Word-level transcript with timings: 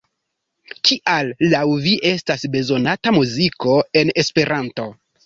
Kial 0.87 1.27
laŭ 1.51 1.61
vi 1.83 1.93
estas 2.11 2.45
bezonata 2.55 3.13
muziko 3.19 3.77
en 4.03 4.11
Esperanto? 4.23 4.89